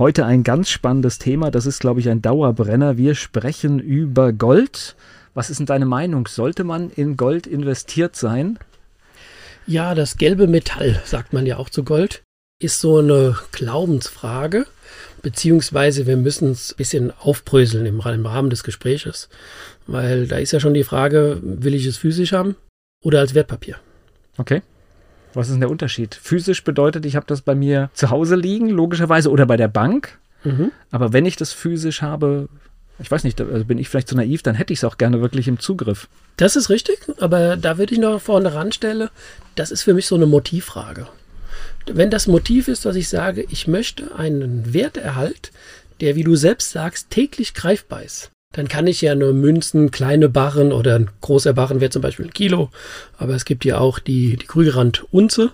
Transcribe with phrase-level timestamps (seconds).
[0.00, 1.50] Heute ein ganz spannendes Thema.
[1.50, 2.96] Das ist, glaube ich, ein Dauerbrenner.
[2.96, 4.96] Wir sprechen über Gold.
[5.34, 6.26] Was ist denn deine Meinung?
[6.26, 8.58] Sollte man in Gold investiert sein?
[9.66, 12.22] Ja, das gelbe Metall, sagt man ja auch zu Gold,
[12.62, 14.64] ist so eine Glaubensfrage.
[15.20, 19.28] Beziehungsweise wir müssen es ein bisschen aufbröseln im Rahmen des Gespräches.
[19.86, 22.56] Weil da ist ja schon die Frage, will ich es physisch haben
[23.04, 23.76] oder als Wertpapier?
[24.38, 24.62] Okay.
[25.34, 26.14] Was ist denn der Unterschied?
[26.14, 30.18] Physisch bedeutet, ich habe das bei mir zu Hause liegen, logischerweise, oder bei der Bank.
[30.44, 30.72] Mhm.
[30.90, 32.48] Aber wenn ich das physisch habe,
[32.98, 35.20] ich weiß nicht, also bin ich vielleicht zu naiv, dann hätte ich es auch gerne
[35.20, 36.08] wirklich im Zugriff.
[36.36, 39.08] Das ist richtig, aber da würde ich noch vorne ranstellen,
[39.54, 41.06] das ist für mich so eine Motivfrage.
[41.86, 45.50] Wenn das Motiv ist, dass ich sage, ich möchte einen Werterhalt,
[46.00, 50.28] der, wie du selbst sagst, täglich greifbar ist, dann kann ich ja nur Münzen, kleine
[50.28, 52.70] Barren oder ein großer Barren wäre zum Beispiel ein Kilo.
[53.16, 55.50] Aber es gibt ja auch die, die Krügerrand Unze.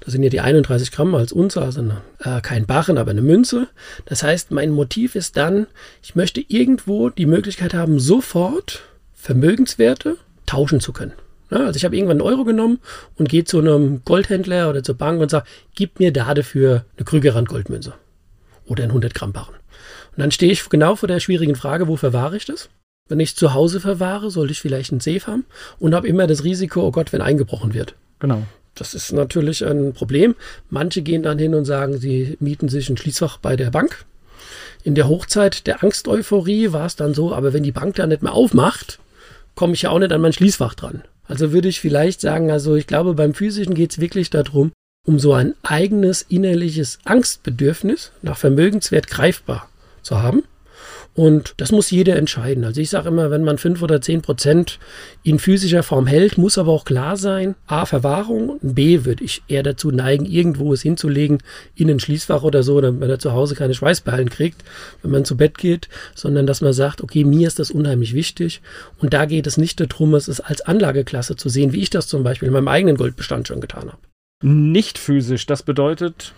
[0.00, 3.20] Das sind ja die 31 Gramm als Unze, also eine, äh, kein Barren, aber eine
[3.20, 3.68] Münze.
[4.06, 5.66] Das heißt, mein Motiv ist dann,
[6.02, 8.82] ich möchte irgendwo die Möglichkeit haben, sofort
[9.14, 11.12] Vermögenswerte tauschen zu können.
[11.50, 12.78] Ja, also ich habe irgendwann einen Euro genommen
[13.16, 17.04] und gehe zu einem Goldhändler oder zur Bank und sage, gib mir da dafür eine
[17.04, 17.94] Krügerrand Goldmünze
[18.68, 19.54] oder einen 100 Gramm Barren.
[19.54, 22.68] Und dann stehe ich genau vor der schwierigen Frage, wo verwahre ich das?
[23.08, 25.46] Wenn ich zu Hause verwahre, sollte ich vielleicht einen Safe haben
[25.78, 27.94] und habe immer das Risiko, oh Gott, wenn eingebrochen wird.
[28.18, 28.42] Genau.
[28.74, 30.34] Das ist natürlich ein Problem.
[30.70, 34.04] Manche gehen dann hin und sagen, sie mieten sich ein Schließfach bei der Bank.
[34.84, 38.22] In der Hochzeit der Angsteuphorie war es dann so, aber wenn die Bank da nicht
[38.22, 39.00] mehr aufmacht,
[39.54, 41.02] komme ich ja auch nicht an mein Schließfach dran.
[41.24, 44.72] Also würde ich vielleicht sagen, also ich glaube, beim Physischen geht es wirklich darum,
[45.08, 49.66] um so ein eigenes innerliches Angstbedürfnis nach Vermögenswert greifbar
[50.02, 50.42] zu haben.
[51.14, 52.64] Und das muss jeder entscheiden.
[52.66, 54.78] Also ich sage immer, wenn man fünf oder zehn Prozent
[55.22, 59.62] in physischer Form hält, muss aber auch klar sein, A, Verwahrung, B, würde ich eher
[59.62, 61.38] dazu neigen, irgendwo es hinzulegen,
[61.74, 64.62] in ein Schließfach oder so, damit er zu Hause keine Schweißperlen kriegt,
[65.02, 68.60] wenn man zu Bett geht, sondern dass man sagt, okay, mir ist das unheimlich wichtig.
[68.98, 72.22] Und da geht es nicht darum, es als Anlageklasse zu sehen, wie ich das zum
[72.22, 74.07] Beispiel in meinem eigenen Goldbestand schon getan habe.
[74.42, 76.34] Nicht physisch, das bedeutet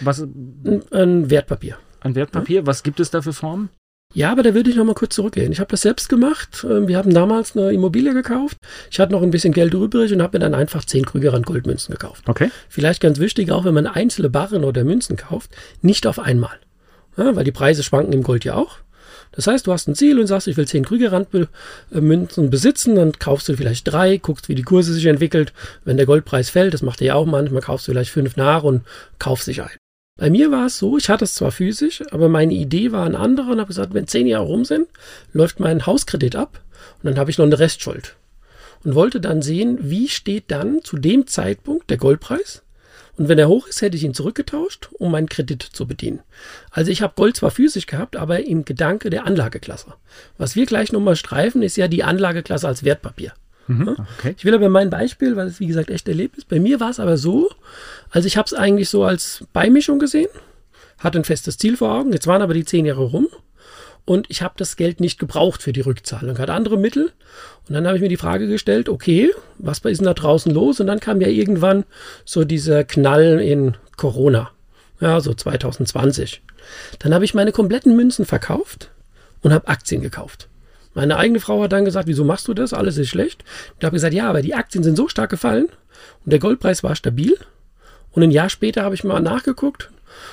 [0.00, 0.20] was?
[0.20, 2.60] Ein, ein Wertpapier an Wertpapier.
[2.60, 2.66] Ja.
[2.66, 3.70] Was gibt es da für Formen?
[4.12, 5.50] Ja, aber da würde ich noch mal kurz zurückgehen.
[5.50, 6.64] Ich habe das selbst gemacht.
[6.68, 8.58] Ähm, wir haben damals eine Immobilie gekauft.
[8.90, 11.92] Ich hatte noch ein bisschen Geld übrig und habe mir dann einfach 10 Krügerrand Goldmünzen
[11.92, 12.28] gekauft.
[12.28, 12.50] Okay.
[12.68, 15.50] Vielleicht ganz wichtig, auch wenn man einzelne Barren oder Münzen kauft,
[15.82, 16.56] nicht auf einmal.
[17.16, 18.78] Ja, weil die Preise schwanken im Gold ja auch.
[19.34, 23.48] Das heißt, du hast ein Ziel und sagst, ich will 10 Krügerrand-Münzen besitzen, dann kaufst
[23.48, 25.52] du vielleicht drei, guckst, wie die Kurse sich entwickelt.
[25.84, 28.62] Wenn der Goldpreis fällt, das macht er ja auch manchmal, kaufst du vielleicht fünf nach
[28.62, 28.82] und
[29.18, 29.76] kaufst dich ein.
[30.16, 33.18] Bei mir war es so, ich hatte es zwar physisch, aber meine Idee war eine
[33.18, 34.86] andere und habe gesagt, wenn zehn Jahre rum sind,
[35.32, 36.60] läuft mein Hauskredit ab
[37.02, 38.14] und dann habe ich noch eine Restschuld.
[38.84, 42.62] Und wollte dann sehen, wie steht dann zu dem Zeitpunkt der Goldpreis.
[43.16, 46.20] Und wenn er hoch ist, hätte ich ihn zurückgetauscht, um meinen Kredit zu bedienen.
[46.70, 49.94] Also ich habe Gold zwar physisch gehabt, aber im Gedanke der Anlageklasse.
[50.36, 53.32] Was wir gleich nochmal streifen, ist ja die Anlageklasse als Wertpapier.
[53.66, 54.34] Mhm, okay.
[54.36, 56.48] Ich will aber mein Beispiel, weil es wie gesagt echt erlebt ist.
[56.48, 57.50] Bei mir war es aber so,
[58.10, 60.28] also ich habe es eigentlich so als Beimischung gesehen,
[60.98, 62.12] hatte ein festes Ziel vor Augen.
[62.12, 63.28] Jetzt waren aber die zehn Jahre rum
[64.04, 67.12] und ich habe das Geld nicht gebraucht für die Rückzahlung, hatte andere Mittel.
[67.68, 70.80] Und dann habe ich mir die Frage gestellt, okay, was ist denn da draußen los?
[70.80, 71.84] Und dann kam ja irgendwann
[72.24, 74.50] so dieser Knall in Corona,
[75.00, 76.42] ja, so 2020.
[76.98, 78.90] Dann habe ich meine kompletten Münzen verkauft
[79.42, 80.48] und habe Aktien gekauft.
[80.94, 82.72] Meine eigene Frau hat dann gesagt, wieso machst du das?
[82.72, 83.42] Alles ist schlecht.
[83.78, 85.68] Ich habe gesagt, ja, aber die Aktien sind so stark gefallen
[86.24, 87.36] und der Goldpreis war stabil.
[88.12, 89.90] Und ein Jahr später habe ich mal nachgeguckt.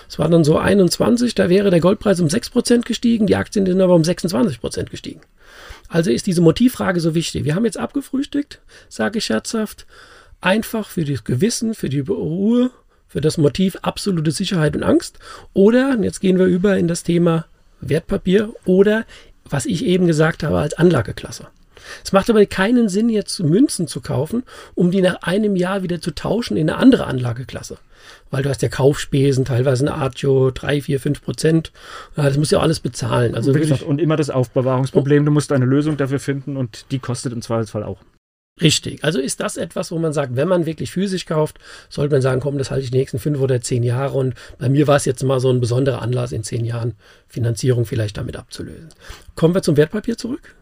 [0.08, 3.82] Es war dann so 21, da wäre der Goldpreis um 6% gestiegen, die Aktien sind
[3.82, 5.22] aber um 26% gestiegen.
[5.88, 7.44] Also ist diese Motivfrage so wichtig.
[7.44, 9.86] Wir haben jetzt abgefrühstückt, sage ich scherzhaft,
[10.40, 12.72] einfach für das Gewissen, für die Ruhe,
[13.08, 15.20] für das Motiv absolute Sicherheit und Angst.
[15.54, 17.46] Oder, jetzt gehen wir über in das Thema
[17.82, 19.06] Wertpapier oder
[19.50, 21.48] was ich eben gesagt habe, als Anlageklasse.
[22.04, 24.44] Es macht aber keinen Sinn, jetzt Münzen zu kaufen,
[24.76, 27.78] um die nach einem Jahr wieder zu tauschen in eine andere Anlageklasse.
[28.30, 31.72] Weil du hast ja Kaufspesen, teilweise eine Artio, 3, 4, 5 Prozent.
[32.16, 33.36] Das muss ja alles bezahlen.
[33.36, 35.26] Also gesagt, und immer das Aufbewahrungsproblem.
[35.26, 38.00] Du musst eine Lösung dafür finden und die kostet im Zweifelsfall auch.
[38.60, 39.04] Richtig.
[39.04, 41.58] Also ist das etwas, wo man sagt, wenn man wirklich physisch kauft,
[41.90, 44.18] sollte man sagen, komm, das halte ich die nächsten fünf oder zehn Jahre.
[44.18, 46.94] Und bei mir war es jetzt mal so ein besonderer Anlass, in zehn Jahren
[47.28, 48.90] Finanzierung vielleicht damit abzulösen.
[49.36, 50.56] Kommen wir zum Wertpapier zurück.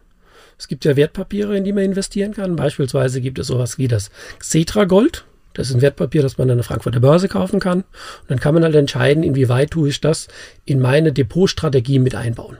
[0.60, 2.54] Es gibt ja Wertpapiere, in die man investieren kann.
[2.54, 5.24] Beispielsweise gibt es sowas wie das Xetra Gold.
[5.54, 7.78] Das ist ein Wertpapier, das man an der Frankfurter Börse kaufen kann.
[7.78, 10.28] Und dann kann man halt entscheiden, inwieweit tue ich das
[10.66, 12.58] in meine Depotstrategie mit einbauen.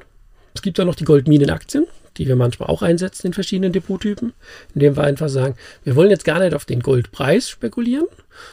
[0.54, 1.86] Es gibt dann noch die Goldminenaktien
[2.16, 4.32] die wir manchmal auch einsetzen in verschiedenen Depottypen,
[4.74, 5.54] indem wir einfach sagen,
[5.84, 8.08] wir wollen jetzt gar nicht auf den Goldpreis spekulieren,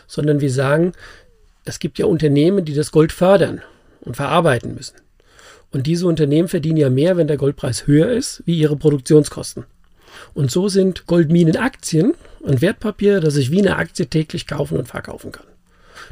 [0.06, 0.94] sondern wir sagen,
[1.66, 3.64] es gibt ja Unternehmen, die das Gold fördern
[4.02, 4.98] und verarbeiten müssen.
[5.78, 9.66] Und diese Unternehmen verdienen ja mehr, wenn der Goldpreis höher ist, wie ihre Produktionskosten.
[10.34, 15.32] Und so sind Goldminenaktien ein Wertpapier, das ich wie eine Aktie täglich kaufen und verkaufen
[15.32, 15.46] kann.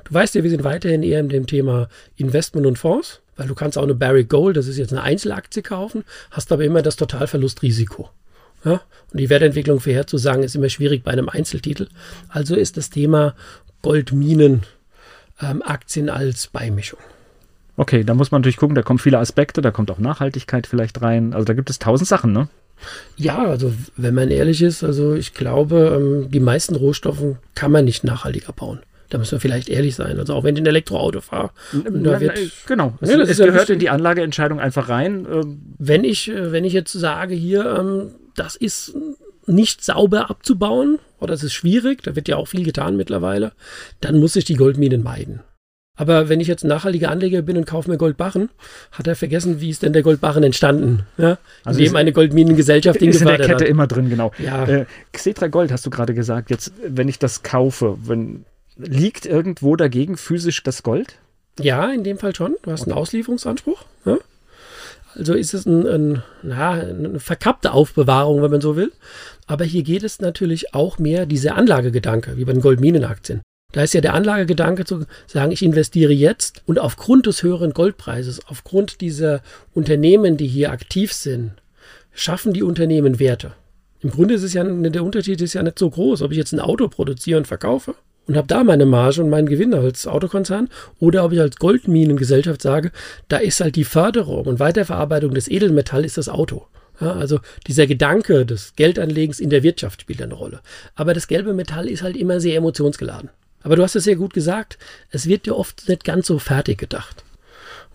[0.04, 3.22] Du weißt ja, wir sind weiterhin eher in dem Thema Investment und Fonds.
[3.38, 6.64] Weil du kannst auch eine Barrick Gold, das ist jetzt eine Einzelaktie kaufen, hast aber
[6.64, 8.12] immer das Totalverlustrisiko.
[8.64, 8.82] Ja?
[9.12, 11.88] Und die Wertentwicklung vorherzusagen ist immer schwierig bei einem Einzeltitel.
[12.30, 13.34] Also ist das Thema
[13.82, 14.62] Goldminen
[15.42, 17.00] ähm, Aktien als Beimischung.
[17.78, 21.02] Okay, da muss man natürlich gucken, da kommen viele Aspekte, da kommt auch Nachhaltigkeit vielleicht
[21.02, 21.34] rein.
[21.34, 22.48] Also da gibt es tausend Sachen, ne?
[23.18, 27.86] Ja, also wenn man ehrlich ist, also ich glaube, ähm, die meisten Rohstoffe kann man
[27.86, 28.80] nicht nachhaltiger bauen.
[29.10, 30.18] Da müssen wir vielleicht ehrlich sein.
[30.20, 31.52] Also auch wenn ich ein Elektroauto fahre.
[31.72, 35.28] Da wird, genau, es, ja, es gehört in die Anlageentscheidung einfach rein.
[35.32, 35.62] Ähm.
[35.78, 38.96] Wenn ich, äh, wenn ich jetzt sage, hier, ähm, das ist
[39.46, 43.52] nicht sauber abzubauen oder es ist schwierig, da wird ja auch viel getan mittlerweile,
[44.02, 45.42] dann muss ich die Goldminen meiden.
[45.96, 48.50] Aber wenn ich jetzt ein nachhaltiger Anleger bin und kaufe mir Goldbarren,
[48.92, 51.04] hat er vergessen, wie ist denn der Goldbarren entstanden?
[51.18, 51.38] Ja?
[51.64, 53.62] Also Indem eine Goldminengesellschaft ihn ist in der Kette hat.
[53.62, 54.32] immer drin, genau.
[54.38, 54.66] Ja.
[54.66, 56.50] Äh, Xetra Gold hast du gerade gesagt.
[56.50, 58.46] Jetzt, wenn ich das kaufe, wenn
[58.78, 61.16] Liegt irgendwo dagegen physisch das Gold?
[61.60, 62.56] Ja, in dem Fall schon.
[62.64, 63.86] Du hast einen Auslieferungsanspruch.
[64.06, 64.18] Ja?
[65.14, 68.92] Also ist es ein, ein, na, eine verkappte Aufbewahrung, wenn man so will.
[69.48, 73.42] Aber hier geht es natürlich auch mehr dieser Anlagegedanke, wie bei den Goldminenaktien.
[73.76, 78.40] Da ist ja der Anlagegedanke zu sagen, ich investiere jetzt und aufgrund des höheren Goldpreises,
[78.48, 79.42] aufgrund dieser
[79.74, 81.52] Unternehmen, die hier aktiv sind,
[82.14, 83.52] schaffen die Unternehmen Werte.
[84.00, 86.54] Im Grunde ist es ja, der Unterschied ist ja nicht so groß, ob ich jetzt
[86.54, 87.96] ein Auto produziere und verkaufe
[88.28, 90.70] und habe da meine Marge und meinen Gewinn als Autokonzern
[91.02, 92.94] oder ob ich als Goldminengesellschaft sage,
[93.28, 96.66] da ist halt die Förderung und Weiterverarbeitung des Edelmetall ist das Auto.
[97.02, 100.62] Ja, also dieser Gedanke des Geldanlegens in der Wirtschaft spielt eine Rolle.
[100.96, 103.30] Aber das gelbe Metall ist halt immer sehr emotionsgeladen.
[103.66, 104.78] Aber du hast es sehr gut gesagt,
[105.10, 107.24] es wird dir oft nicht ganz so fertig gedacht.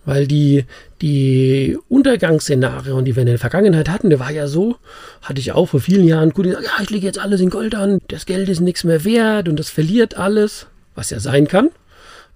[0.03, 0.65] Weil die,
[1.01, 4.75] die Untergangsszenarien, die wir in der Vergangenheit hatten, der war ja so,
[5.21, 7.73] hatte ich auch vor vielen Jahren gut gesagt, ja, ich lege jetzt alles in Gold
[7.73, 11.69] an, das Geld ist nichts mehr wert und das verliert alles, was ja sein kann.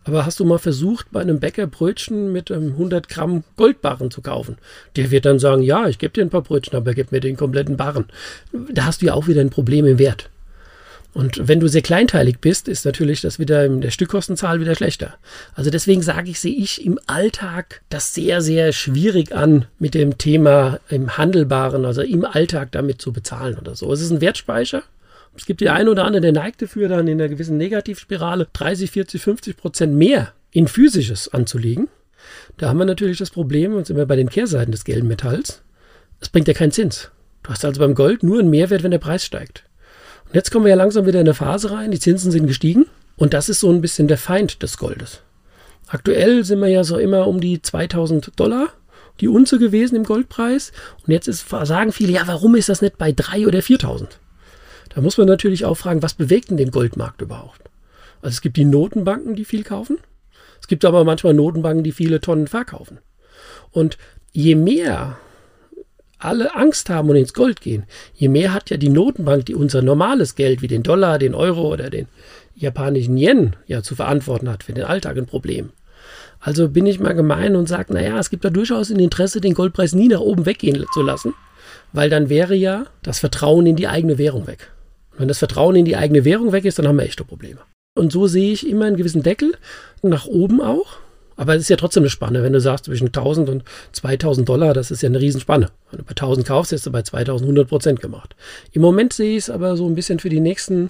[0.05, 4.21] Aber hast du mal versucht, bei einem Bäcker Brötchen mit einem 100 Gramm Goldbarren zu
[4.21, 4.57] kaufen?
[4.95, 7.35] Der wird dann sagen, ja, ich gebe dir ein paar Brötchen, aber gib mir den
[7.35, 8.05] kompletten Barren.
[8.71, 10.29] Da hast du ja auch wieder ein Problem im Wert.
[11.15, 15.15] Und wenn du sehr kleinteilig bist, ist natürlich das wieder in der Stückkostenzahl wieder schlechter.
[15.53, 20.17] Also deswegen sage ich, sehe ich im Alltag das sehr, sehr schwierig an, mit dem
[20.17, 23.93] Thema im Handelbaren, also im Alltag damit zu bezahlen oder so.
[23.93, 24.83] Es ist ein Wertspeicher.
[25.37, 28.91] Es gibt die eine oder andere, der neigt dafür, dann in einer gewissen Negativspirale 30,
[28.91, 31.87] 40, 50 Prozent mehr in physisches anzulegen.
[32.57, 35.61] Da haben wir natürlich das Problem, und sind wir bei den Kehrseiten des gelben Metalls.
[36.19, 37.09] Es bringt ja keinen Zins.
[37.43, 39.63] Du hast also beim Gold nur einen Mehrwert, wenn der Preis steigt.
[40.35, 41.91] Jetzt kommen wir ja langsam wieder in eine Phase rein.
[41.91, 42.87] Die Zinsen sind gestiegen.
[43.15, 45.21] Und das ist so ein bisschen der Feind des Goldes.
[45.87, 48.73] Aktuell sind wir ja so immer um die 2000 Dollar
[49.21, 50.73] die Unze gewesen im Goldpreis.
[51.07, 54.19] Und jetzt ist, sagen viele, ja, warum ist das nicht bei 3 oder 4000?
[54.93, 57.61] Da muss man natürlich auch fragen, was bewegt denn den Goldmarkt überhaupt?
[58.21, 59.99] Also es gibt die Notenbanken, die viel kaufen.
[60.59, 62.97] Es gibt aber manchmal Notenbanken, die viele Tonnen verkaufen.
[63.71, 63.97] Und
[64.33, 65.17] je mehr
[66.19, 69.81] alle Angst haben und ins Gold gehen, je mehr hat ja die Notenbank, die unser
[69.81, 72.07] normales Geld wie den Dollar, den Euro oder den
[72.55, 75.71] japanischen Yen ja zu verantworten hat für den Alltag ein Problem.
[76.39, 79.53] Also bin ich mal gemein und sage, naja, es gibt da durchaus ein Interesse, den
[79.53, 81.33] Goldpreis nie nach oben weggehen zu lassen,
[81.91, 84.71] weil dann wäre ja das Vertrauen in die eigene Währung weg.
[85.11, 87.61] Und wenn das Vertrauen in die eigene Währung weg ist, dann haben wir echte Probleme.
[87.97, 89.53] Und so sehe ich immer einen gewissen Deckel,
[90.01, 90.97] nach oben auch,
[91.35, 94.73] aber es ist ja trotzdem eine Spanne, wenn du sagst, zwischen 1000 und 2000 Dollar,
[94.73, 95.69] das ist ja eine Riesenspanne.
[95.91, 98.35] Wenn du bei 1000 kaufst, hast du bei 2100 Prozent gemacht.
[98.71, 100.89] Im Moment sehe ich es aber so ein bisschen für die nächsten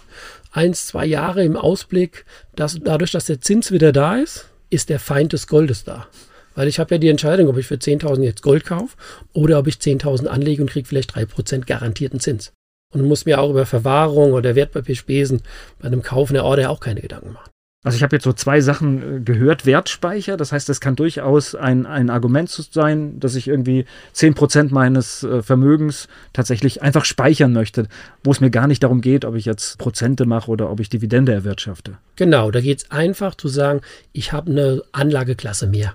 [0.52, 2.26] eins, zwei Jahre im Ausblick,
[2.56, 6.08] dass dadurch, dass der Zins wieder da ist, ist der Feind des Goldes da.
[6.54, 8.96] Weil ich habe ja die Entscheidung, ob ich für 10.000 jetzt Gold kaufe
[9.34, 12.54] oder ob ich 10.000 anlege und kriege vielleicht 3% garantierten Zins.
[12.94, 15.42] Und muss mir auch über Verwahrung oder Wertpapierspesen
[15.80, 17.50] bei einem Kauf in der Order auch keine Gedanken machen.
[17.86, 19.68] Also ich habe jetzt so zwei Sachen äh, gehört.
[19.68, 25.22] Wertspeicher, das heißt, das kann durchaus ein, ein Argument sein, dass ich irgendwie 10% meines
[25.22, 27.88] äh, Vermögens tatsächlich einfach speichern möchte,
[28.24, 30.90] wo es mir gar nicht darum geht, ob ich jetzt Prozente mache oder ob ich
[30.90, 32.00] Dividende erwirtschafte.
[32.16, 33.82] Genau, da geht es einfach zu sagen,
[34.14, 35.94] ich habe eine Anlageklasse mehr.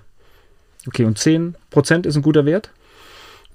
[0.87, 2.69] Okay, und 10% ist ein guter Wert?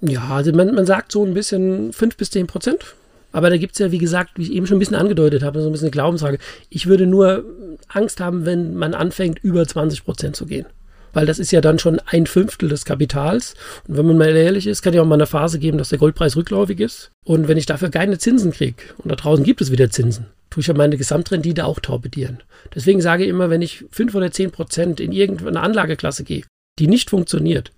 [0.02, 2.94] Ja, also man, man sagt so ein bisschen 5 bis 10 Prozent.
[3.32, 5.60] Aber da gibt es ja, wie gesagt, wie ich eben schon ein bisschen angedeutet habe,
[5.60, 6.38] so ein bisschen eine Glaubensfrage.
[6.70, 7.44] Ich würde nur
[7.88, 10.66] Angst haben, wenn man anfängt, über 20 Prozent zu gehen.
[11.12, 13.54] Weil das ist ja dann schon ein Fünftel des Kapitals.
[13.88, 15.98] Und wenn man mal ehrlich ist, kann ja auch mal eine Phase geben, dass der
[15.98, 17.10] Goldpreis rückläufig ist.
[17.24, 20.60] Und wenn ich dafür keine Zinsen kriege, und da draußen gibt es wieder Zinsen, tue
[20.60, 22.42] ich ja meine Gesamtrendite auch torpedieren.
[22.74, 26.44] Deswegen sage ich immer, wenn ich 5 oder 10 Prozent in irgendeine Anlageklasse gehe,
[26.78, 27.72] die nicht funktioniert,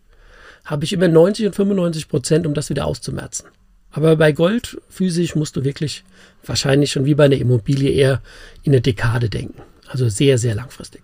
[0.64, 3.47] habe ich immer 90 und 95 Prozent, um das wieder auszumerzen.
[3.90, 6.04] Aber bei Gold physisch musst du wirklich
[6.45, 8.23] wahrscheinlich schon wie bei einer Immobilie eher
[8.62, 9.62] in eine Dekade denken.
[9.88, 11.02] Also sehr, sehr langfristig.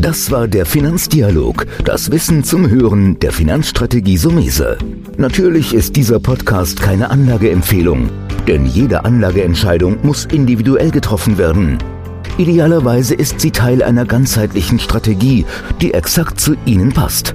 [0.00, 4.78] Das war der Finanzdialog, das Wissen zum Hören der Finanzstrategie Sumese.
[5.16, 8.08] Natürlich ist dieser Podcast keine Anlageempfehlung,
[8.46, 11.78] denn jede Anlageentscheidung muss individuell getroffen werden.
[12.38, 15.44] Idealerweise ist sie Teil einer ganzheitlichen Strategie,
[15.80, 17.34] die exakt zu Ihnen passt.